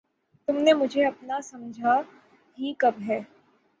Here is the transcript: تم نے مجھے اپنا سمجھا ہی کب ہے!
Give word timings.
تم 0.47 0.55
نے 0.57 0.73
مجھے 0.73 1.05
اپنا 1.05 1.39
سمجھا 1.41 1.99
ہی 2.57 2.73
کب 2.77 3.01
ہے! 3.07 3.19